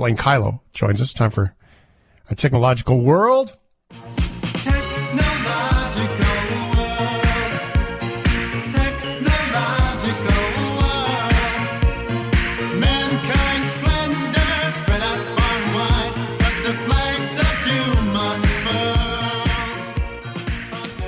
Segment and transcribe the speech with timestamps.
[0.00, 1.12] Blaine Kyllo joins us.
[1.12, 1.54] Time for
[2.30, 3.54] a technological world.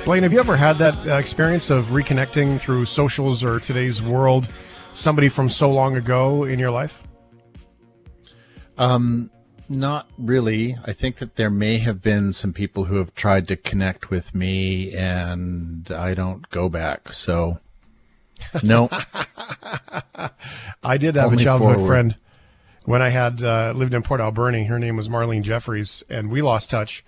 [0.05, 4.47] Blaine, have you ever had that uh, experience of reconnecting through socials or today's world
[4.93, 7.07] somebody from so long ago in your life?
[8.77, 9.29] Um,
[9.69, 10.77] not really.
[10.85, 14.35] I think that there may have been some people who have tried to connect with
[14.35, 17.13] me, and I don't go back.
[17.13, 17.59] So,
[18.63, 18.89] no.
[20.83, 21.87] I did have Only a childhood forward.
[21.87, 22.15] friend
[22.85, 24.65] when I had uh, lived in Port Alberni.
[24.65, 27.03] Her name was Marlene Jeffries, and we lost touch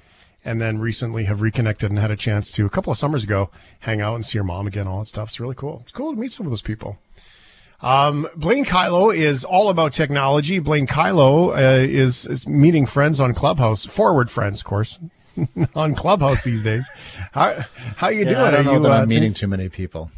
[0.45, 3.49] and then recently have reconnected and had a chance to a couple of summers ago
[3.79, 5.29] hang out and see your mom again, all that stuff.
[5.29, 5.79] It's really cool.
[5.81, 6.99] It's cool to meet some of those people.
[7.85, 10.57] Um, Blaine Kyllo is all about technology.
[10.57, 14.97] Blaine Kyllo uh, is, is meeting friends on Clubhouse, forward friends, of course,
[15.75, 16.89] on Clubhouse these days.
[17.31, 17.63] How
[17.95, 18.37] how you yeah, doing?
[18.37, 20.09] I don't Are know you that I'm uh, meeting too many people.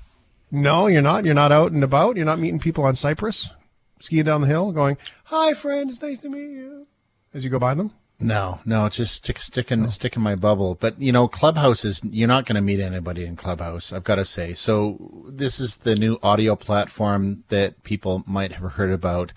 [0.50, 1.26] No, you're not.
[1.26, 2.16] You're not out and about.
[2.16, 3.50] You're not meeting people on Cypress,
[4.00, 5.90] skiing down the hill, going, "Hi, friend.
[5.90, 6.88] It's nice to meet you."
[7.34, 7.92] As you go by them.
[8.20, 9.90] No, no, just stick, stick in, oh.
[9.90, 10.76] stick in my bubble.
[10.76, 13.94] But you know, Clubhouse is you're not going to meet anybody in Clubhouse.
[13.94, 14.54] I've got to say.
[14.54, 19.34] So this is the new audio platform that people might have heard about,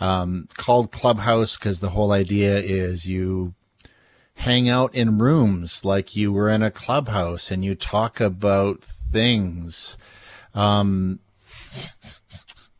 [0.00, 3.54] um, called Clubhouse because the whole idea is you
[4.34, 9.96] hang out in rooms like you were in a clubhouse and you talk about things.
[10.54, 11.20] Um,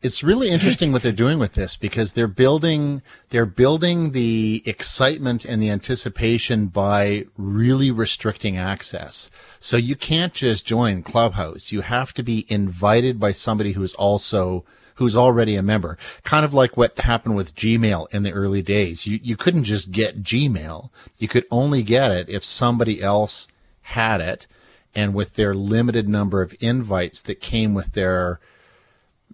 [0.01, 5.45] it's really interesting what they're doing with this because they're building they're building the excitement
[5.45, 9.29] and the anticipation by really restricting access.
[9.59, 11.71] So you can't just join Clubhouse.
[11.71, 15.97] You have to be invited by somebody who's also who's already a member.
[16.23, 19.05] Kind of like what happened with Gmail in the early days.
[19.05, 20.89] You you couldn't just get Gmail.
[21.19, 23.47] You could only get it if somebody else
[23.83, 24.47] had it
[24.95, 28.39] and with their limited number of invites that came with their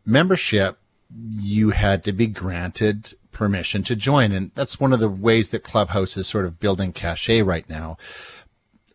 [0.08, 0.80] membership,
[1.16, 4.32] you had to be granted permission to join.
[4.32, 7.98] And that's one of the ways that Clubhouse is sort of building cachet right now.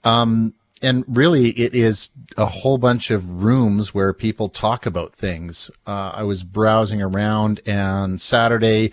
[0.02, 5.70] Um, and really it is a whole bunch of rooms where people talk about things.
[5.86, 8.90] Uh, I was browsing around and Saturday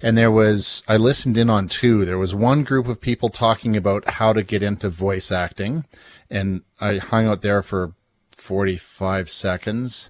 [0.00, 2.04] and there was, I listened in on two.
[2.04, 5.84] There was one group of people talking about how to get into voice acting
[6.30, 7.92] and I hung out there for
[8.34, 10.08] 45 seconds.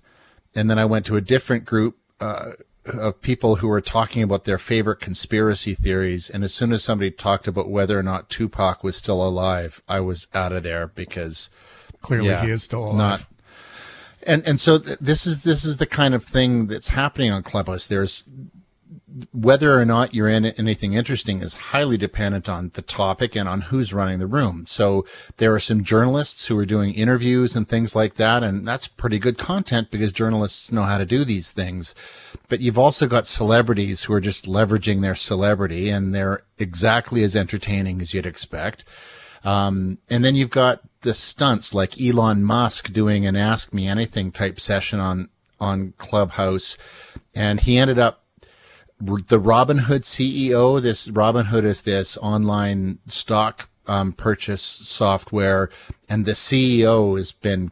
[0.54, 2.52] And then I went to a different group uh,
[2.86, 6.30] of people who were talking about their favorite conspiracy theories.
[6.30, 10.00] And as soon as somebody talked about whether or not Tupac was still alive, I
[10.00, 11.50] was out of there because
[12.00, 12.96] clearly yeah, he is still alive.
[12.96, 13.26] Not,
[14.22, 17.42] and and so th- this is this is the kind of thing that's happening on
[17.42, 17.86] Clubhouse.
[17.86, 18.24] There's
[19.32, 23.62] whether or not you're in anything interesting is highly dependent on the topic and on
[23.62, 24.64] who's running the room.
[24.66, 25.04] So
[25.38, 29.18] there are some journalists who are doing interviews and things like that, and that's pretty
[29.18, 31.94] good content because journalists know how to do these things.
[32.48, 37.36] But you've also got celebrities who are just leveraging their celebrity, and they're exactly as
[37.36, 38.84] entertaining as you'd expect.
[39.44, 44.32] Um, and then you've got the stunts like Elon Musk doing an Ask Me Anything
[44.32, 45.28] type session on
[45.60, 46.78] on Clubhouse,
[47.34, 48.22] and he ended up
[49.00, 50.80] the Robinhood CEO.
[50.80, 55.70] This Robinhood is this online stock um, purchase software,
[56.08, 57.70] and the CEO has been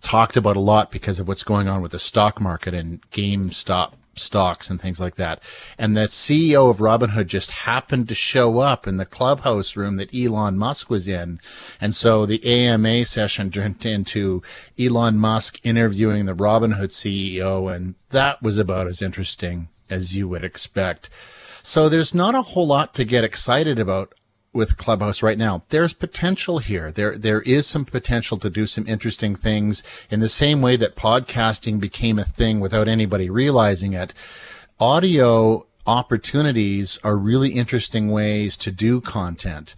[0.00, 3.92] talked about a lot because of what's going on with the stock market and GameStop
[4.16, 5.40] stocks and things like that.
[5.78, 10.12] And the CEO of Robinhood just happened to show up in the clubhouse room that
[10.12, 11.40] Elon Musk was in.
[11.80, 14.42] And so the AMA session turned into
[14.78, 17.72] Elon Musk interviewing the Robinhood CEO.
[17.72, 21.10] And that was about as interesting as you would expect.
[21.62, 24.14] So there's not a whole lot to get excited about
[24.52, 25.62] with Clubhouse right now.
[25.68, 26.90] There's potential here.
[26.90, 30.96] There, there is some potential to do some interesting things in the same way that
[30.96, 34.14] podcasting became a thing without anybody realizing it.
[34.80, 39.74] Audio opportunities are really interesting ways to do content.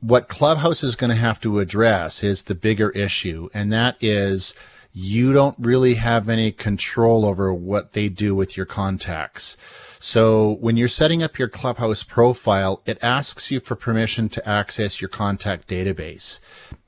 [0.00, 4.54] What Clubhouse is going to have to address is the bigger issue, and that is
[4.98, 9.54] you don't really have any control over what they do with your contacts.
[9.98, 14.98] So when you're setting up your Clubhouse profile, it asks you for permission to access
[14.98, 16.40] your contact database.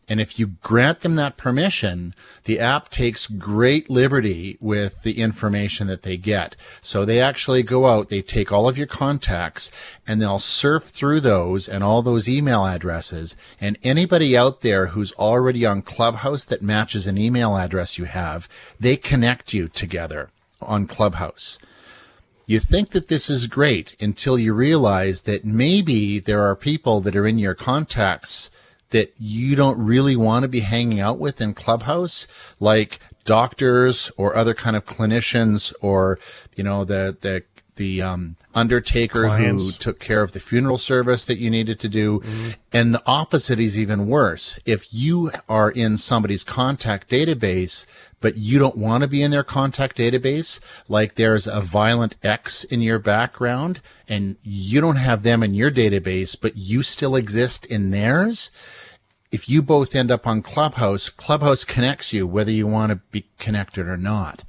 [0.09, 2.15] And if you grant them that permission,
[2.45, 6.57] the app takes great liberty with the information that they get.
[6.81, 9.71] So they actually go out, they take all of your contacts
[10.07, 13.37] and they'll surf through those and all those email addresses.
[13.61, 18.49] And anybody out there who's already on Clubhouse that matches an email address you have,
[18.81, 20.31] they connect you together
[20.63, 21.59] on Clubhouse.
[22.47, 27.15] You think that this is great until you realize that maybe there are people that
[27.15, 28.49] are in your contacts
[28.91, 32.27] that you don't really want to be hanging out with in Clubhouse,
[32.59, 36.19] like doctors or other kind of clinicians or,
[36.55, 37.43] you know, the, the,
[37.79, 39.65] the um, undertaker Clients.
[39.65, 42.23] who took care of the funeral service that you needed to do.
[42.73, 44.59] And the opposite is even worse.
[44.67, 47.87] If you are in somebody's contact database,
[48.21, 50.59] but you don't want to be in their contact database,
[50.89, 55.71] like there's a violent X in your background and you don't have them in your
[55.71, 58.51] database, but you still exist in theirs.
[59.31, 63.27] If you both end up on Clubhouse, Clubhouse connects you whether you want to be
[63.39, 64.43] connected or not.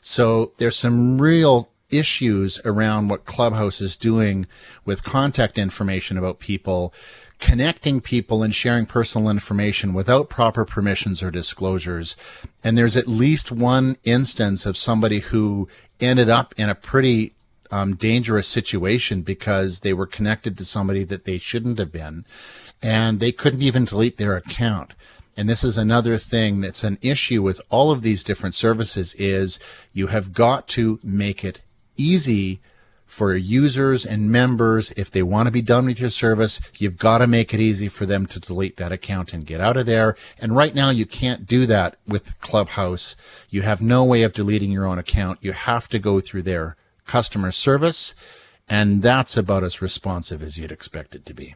[0.00, 4.46] So there's some real issues around what Clubhouse is doing
[4.84, 6.92] with contact information about people,
[7.38, 12.16] connecting people and sharing personal information without proper permissions or disclosures.
[12.62, 15.68] And there's at least one instance of somebody who
[16.00, 17.32] ended up in a pretty
[17.70, 22.24] um, dangerous situation because they were connected to somebody that they shouldn't have been
[22.82, 24.94] and they couldn't even delete their account.
[25.36, 29.58] And this is another thing that's an issue with all of these different services is
[29.92, 31.60] you have got to make it
[31.98, 32.60] easy
[33.08, 37.18] for users and members if they want to be done with your service you've got
[37.18, 40.14] to make it easy for them to delete that account and get out of there
[40.38, 43.16] and right now you can't do that with clubhouse
[43.48, 46.76] you have no way of deleting your own account you have to go through their
[47.06, 48.14] customer service
[48.68, 51.54] and that's about as responsive as you'd expect it to be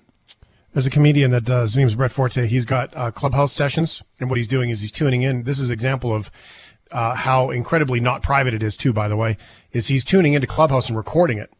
[0.73, 2.47] There's a comedian that uh, his name's Brett Forte.
[2.47, 5.43] He's got uh, clubhouse sessions, and what he's doing is he's tuning in.
[5.43, 6.31] This is an example of
[6.93, 8.93] uh, how incredibly not private it is, too.
[8.93, 9.37] By the way,
[9.73, 11.51] is he's tuning into Clubhouse and recording it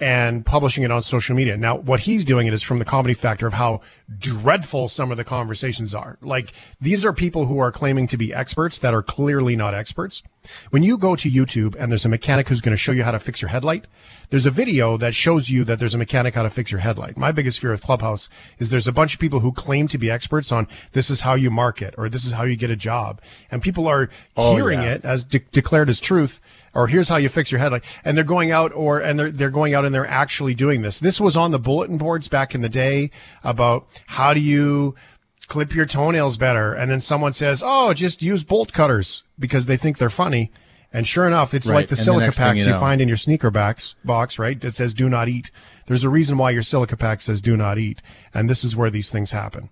[0.00, 1.56] and publishing it on social media.
[1.56, 3.82] Now, what he's doing it is from the comedy factor of how
[4.18, 6.16] dreadful some of the conversations are.
[6.22, 10.22] Like these are people who are claiming to be experts that are clearly not experts.
[10.70, 13.10] When you go to YouTube and there's a mechanic who's going to show you how
[13.10, 13.86] to fix your headlight,
[14.30, 17.16] there's a video that shows you that there's a mechanic how to fix your headlight.
[17.16, 18.28] My biggest fear with Clubhouse
[18.58, 21.34] is there's a bunch of people who claim to be experts on this is how
[21.34, 23.20] you market or this is how you get a job.
[23.50, 24.94] And people are oh, hearing yeah.
[24.94, 26.40] it as de- declared as truth
[26.74, 27.82] or here's how you fix your headlight.
[28.04, 31.00] And they're going out or, and they're, they're going out and they're actually doing this.
[31.00, 33.10] This was on the bulletin boards back in the day
[33.42, 34.94] about how do you
[35.48, 36.72] clip your toenails better.
[36.72, 40.52] And then someone says, Oh, just use bolt cutters because they think they're funny.
[40.92, 41.76] And sure enough, it's Right.
[41.76, 44.60] like the And silica thing packs you you, find in your sneaker backs box, right?
[44.60, 45.50] That says do not eat.
[45.86, 48.02] There's a reason why your silica pack says do not eat.
[48.34, 49.70] And this is where these things happen.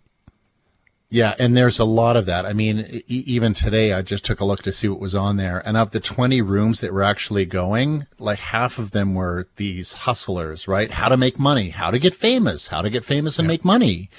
[1.11, 2.45] Yeah, and there's a lot of that.
[2.45, 5.39] I mean, e- even today, I just took a look to see what was on
[5.39, 9.49] there, and of the 20 rooms that were actually going, like half of them were
[9.57, 10.91] these hustlers, right?
[10.91, 14.11] How to make money, how to get famous, how to get famous and make money.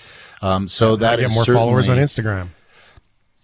[0.42, 2.48] Um, so that Get is more followers on Instagram.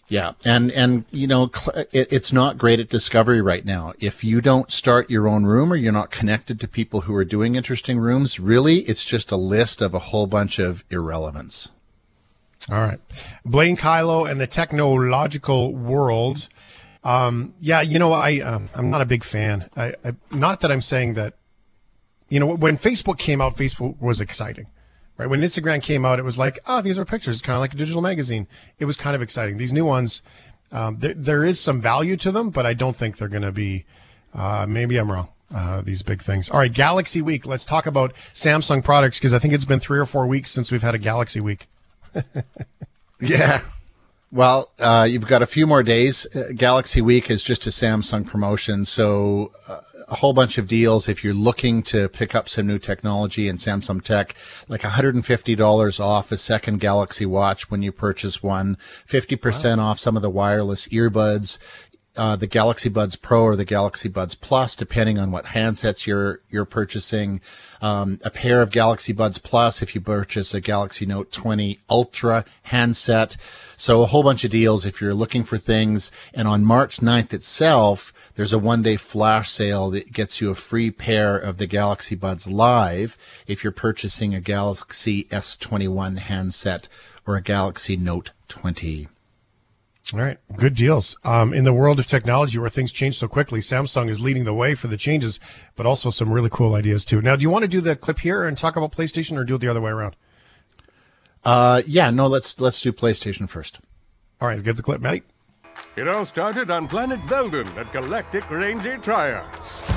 [0.07, 1.49] Yeah, and and you know,
[1.91, 3.93] it, it's not great at discovery right now.
[3.99, 7.25] If you don't start your own room or you're not connected to people who are
[7.25, 11.71] doing interesting rooms, really, it's just a list of a whole bunch of irrelevance.
[12.69, 12.99] All right.
[13.45, 16.49] Blaine Kyllo and the technological world.
[17.03, 19.69] Um, yeah, you know, I, um, I'm not a big fan.
[19.75, 21.35] I, I, not that I'm saying that,
[22.29, 24.65] you know, when Facebook came out, Facebook was exciting,
[25.17, 25.29] right?
[25.29, 27.41] When Instagram came out, it was like, oh, these are pictures.
[27.41, 28.47] Kind of like a digital magazine.
[28.79, 29.57] It was kind of exciting.
[29.57, 30.21] These new ones,
[30.71, 33.51] um, there, there is some value to them, but I don't think they're going to
[33.51, 33.85] be,
[34.33, 35.29] uh, maybe I'm wrong.
[35.53, 36.49] Uh, these big things.
[36.49, 36.73] All right.
[36.73, 37.45] Galaxy week.
[37.45, 40.71] Let's talk about Samsung products because I think it's been three or four weeks since
[40.71, 41.67] we've had a Galaxy week.
[43.19, 43.61] Yeah.
[44.35, 46.27] Well, uh, you've got a few more days.
[46.35, 51.07] Uh, Galaxy Week is just a Samsung promotion, so uh, a whole bunch of deals.
[51.07, 54.35] If you're looking to pick up some new technology in Samsung tech,
[54.67, 58.77] like $150 off a second Galaxy Watch when you purchase one,
[59.07, 61.57] 50% off some of the wireless earbuds.
[62.17, 66.39] Uh, the Galaxy Buds Pro or the Galaxy Buds Plus, depending on what handsets you're
[66.49, 67.41] you're purchasing.
[67.81, 72.45] Um, a pair of Galaxy Buds Plus if you purchase a Galaxy Note 20 Ultra
[72.63, 73.37] handset.
[73.77, 76.11] So a whole bunch of deals if you're looking for things.
[76.33, 80.55] And on March 9th itself, there's a one day flash sale that gets you a
[80.55, 83.17] free pair of the Galaxy Buds Live
[83.47, 86.87] if you're purchasing a Galaxy S21 handset
[87.25, 89.07] or a Galaxy Note 20.
[90.13, 91.17] All right, good deals.
[91.23, 94.53] Um, in the world of technology where things change so quickly, Samsung is leading the
[94.53, 95.39] way for the changes,
[95.75, 97.21] but also some really cool ideas too.
[97.21, 99.55] Now, do you want to do the clip here and talk about PlayStation, or do
[99.55, 100.15] it the other way around?
[101.43, 103.79] Uh, yeah, no, let's let's do PlayStation first.
[104.39, 105.23] All right, give the clip, Matty.
[105.95, 109.89] It all started on planet Veldin at Galactic Ranger Triumphs.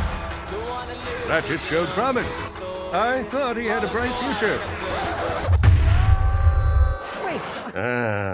[1.28, 2.56] Ratchet showed promise.
[2.92, 5.07] I thought he had a bright future.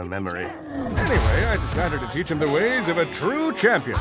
[0.08, 0.46] Memory.
[0.70, 3.98] Anyway, I decided to teach him the ways of a true champion.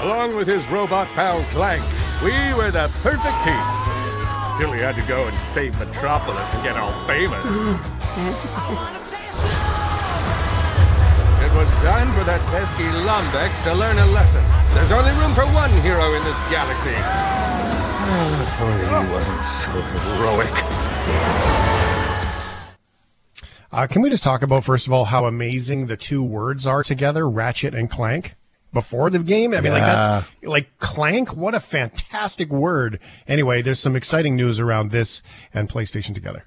[0.00, 1.82] Along with his robot pal Clank,
[2.22, 3.60] We were the perfect team.
[4.58, 7.44] Till he had to go and save Metropolis and get all famous.
[11.44, 14.42] it was time for that pesky Lombax to learn a lesson.
[14.72, 16.96] There's only room for one hero in this galaxy.
[18.08, 20.65] Oh, if only he wasn't so heroic.
[23.76, 26.82] Uh, can we just talk about first of all how amazing the two words are
[26.82, 28.34] together, Ratchet and Clank?
[28.72, 31.36] Before the game, I mean, like that's like clank.
[31.36, 32.98] What a fantastic word.
[33.28, 36.46] Anyway, there's some exciting news around this and PlayStation together.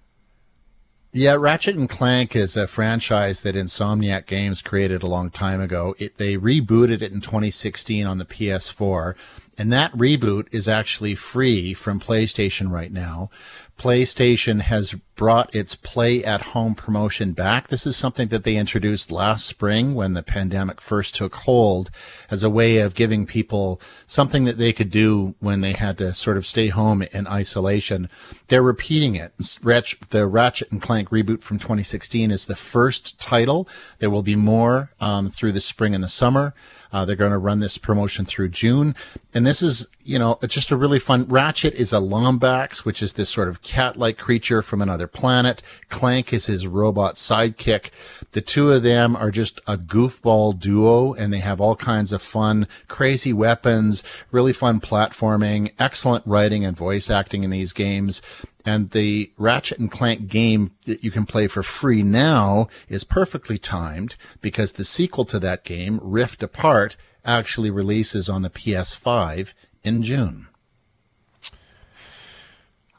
[1.11, 5.95] Yeah, Ratchet and Clank is a franchise that Insomniac Games created a long time ago.
[5.97, 9.15] It, they rebooted it in 2016 on the PS4,
[9.59, 13.29] and that reboot is actually free from PlayStation right now.
[13.77, 17.67] PlayStation has brought its play at home promotion back.
[17.67, 21.89] This is something that they introduced last spring when the pandemic first took hold
[22.31, 26.13] as a way of giving people something that they could do when they had to
[26.13, 28.09] sort of stay home in isolation.
[28.47, 29.33] They're repeating it.
[29.37, 33.67] The Ratchet and Clank reboot from 2016 is the first title.
[33.99, 36.53] There will be more um, through the spring and the summer.
[36.91, 38.95] Uh, they're going to run this promotion through June.
[39.33, 41.25] And this is, you know, just a really fun.
[41.27, 45.61] Ratchet is a Lombax, which is this sort of cat-like creature from another planet.
[45.89, 47.91] Clank is his robot sidekick.
[48.31, 52.21] The two of them are just a goofball duo and they have all kinds of
[52.21, 58.21] fun, crazy weapons, really fun platforming, excellent writing and voice acting in these games.
[58.65, 63.57] And the Ratchet and Clank game that you can play for free now is perfectly
[63.57, 70.03] timed because the sequel to that game, Rift Apart, actually releases on the PS5 in
[70.03, 70.47] June.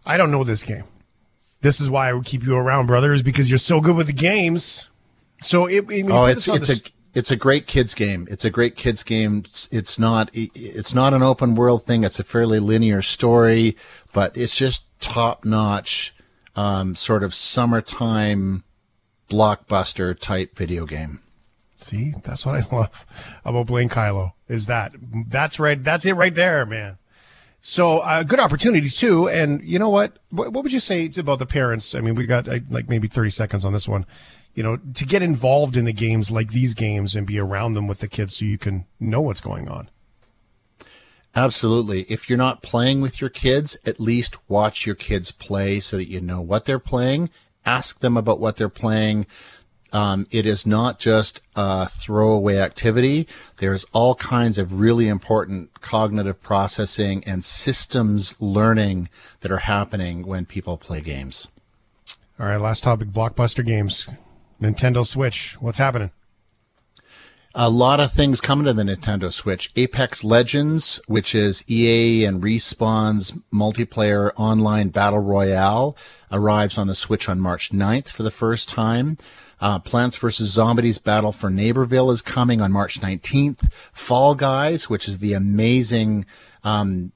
[0.07, 0.85] I don't know this game.
[1.61, 4.14] This is why I would keep you around, brothers, because you're so good with the
[4.14, 4.88] games.
[5.43, 6.81] So it, it oh, it's it's a
[7.14, 8.29] it's a great kids game.
[8.31, 9.43] It's a great kids game.
[9.47, 12.05] It's, it's not it's not an open world thing.
[12.05, 13.76] It's a fairly linear story,
[14.12, 16.14] but it's just top notch,
[16.57, 18.64] um, sort of summertime
[19.29, 21.21] blockbuster type video game.
[21.76, 23.07] See, that's what I love
[23.45, 24.93] about Blaine Kyllo is that
[25.29, 25.83] that's right.
[25.83, 26.99] That's it right there, man.
[27.61, 29.29] So uh, good opportunity too.
[29.29, 30.19] And you know what?
[30.31, 30.52] what?
[30.52, 31.95] What would you say about the parents?
[31.95, 34.07] I mean, we got uh, like maybe 30 seconds on this one.
[34.54, 37.87] You know, to get involved in the games like these games and be around them
[37.87, 39.88] with the kids so you can know what's going on.
[41.35, 42.02] Absolutely.
[42.09, 46.09] If you're not playing with your kids, at least watch your kids play so that
[46.09, 47.30] you know what they're playing.
[47.64, 49.26] Ask them about what they're playing.
[49.92, 53.26] Um, it is not just a throwaway activity.
[53.59, 59.09] There's all kinds of really important cognitive processing and systems learning
[59.40, 61.49] that are happening when people play games.
[62.38, 64.07] All right, last topic blockbuster games.
[64.61, 65.57] Nintendo Switch.
[65.61, 66.11] What's happening?
[67.55, 69.71] a lot of things coming to the Nintendo Switch.
[69.75, 75.97] Apex Legends, which is EA and Respawn's multiplayer online battle royale,
[76.31, 79.19] arrives on the Switch on March 9th for the first time.
[79.61, 80.49] Uh, Plants vs.
[80.49, 83.71] Zombies Battle for Neighborville is coming on March 19th.
[83.93, 86.25] Fall Guys, which is the amazing,
[86.62, 87.12] um,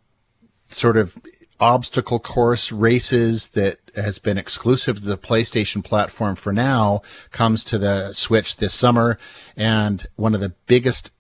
[0.67, 1.17] sort of
[1.61, 7.79] obstacle course races that has been exclusive to the PlayStation platform for now comes to
[7.79, 9.19] the Switch this summer.
[9.57, 11.11] And one of the biggest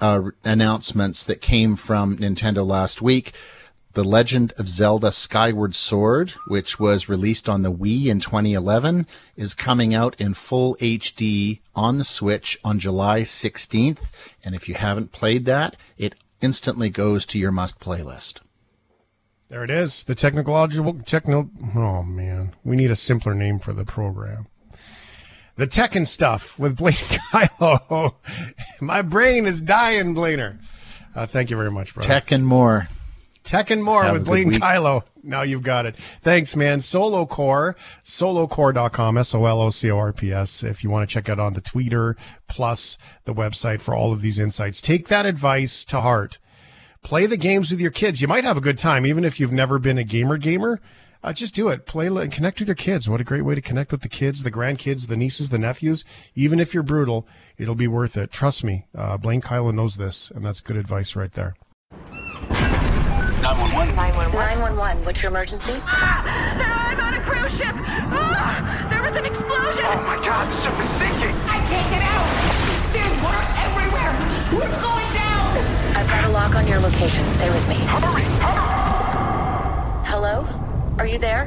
[0.00, 3.32] uh, announcements that came from Nintendo last week
[3.94, 9.06] the Legend of Zelda Skyward Sword, which was released on the Wii in 2011,
[9.36, 13.98] is coming out in full HD on the Switch on July 16th.
[14.42, 18.40] And if you haven't played that, it instantly goes to your must play list.
[19.52, 20.04] There it is.
[20.04, 21.50] The technological techno.
[21.76, 24.46] Oh man, we need a simpler name for the program.
[25.56, 28.14] The tech and stuff with Blaine Kyllo.
[28.80, 30.58] My brain is dying, Blainer.
[31.14, 32.02] Uh, thank you very much, bro.
[32.02, 32.88] Tech and more.
[33.44, 35.02] Tech and more Have with Blaine Kyllo.
[35.22, 35.96] Now you've got it.
[36.22, 36.80] Thanks, man.
[36.80, 40.62] Solo Core, solocorps.com, S-O-L-O-C-O-R-P-S.
[40.62, 42.16] If you want to check out on the Twitter
[42.48, 46.38] plus the website for all of these insights, take that advice to heart
[47.02, 48.20] play the games with your kids.
[48.20, 50.80] You might have a good time, even if you've never been a gamer gamer.
[51.24, 51.86] Uh, just do it.
[51.86, 53.08] Play and connect with your kids.
[53.08, 56.04] What a great way to connect with the kids, the grandkids, the nieces, the nephews.
[56.34, 58.32] Even if you're brutal, it'll be worth it.
[58.32, 58.86] Trust me.
[58.96, 61.54] Uh, Blaine Kyllo knows this, and that's good advice right there.
[61.92, 63.94] 911.
[63.94, 64.32] 911.
[64.34, 65.04] 911.
[65.04, 65.74] What's your emergency?
[65.82, 67.70] Ah, I'm on a cruise ship.
[67.70, 69.84] Ah, there was an explosion.
[69.86, 71.36] Oh my God, the ship is sinking.
[71.46, 72.26] I can't get out.
[72.90, 74.10] There's water everywhere.
[74.58, 75.21] We're going down.
[76.12, 77.26] I've got a lock on your location.
[77.30, 77.74] Stay with me.
[77.74, 78.22] Hurry!
[78.22, 80.06] Hurry!
[80.06, 80.46] Hello?
[80.98, 81.46] Are you there?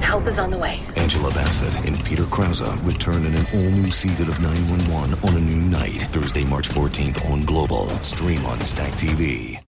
[0.00, 0.78] Help is on the way.
[0.96, 5.56] Angela Bassett and Peter Krause return in an all-new season of 911 on a new
[5.56, 6.02] night.
[6.12, 7.88] Thursday, March 14th on Global.
[8.02, 9.59] Stream on Stack TV.